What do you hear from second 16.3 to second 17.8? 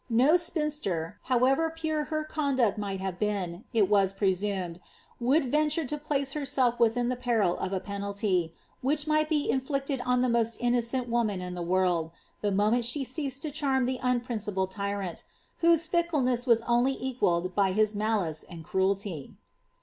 was only equalled by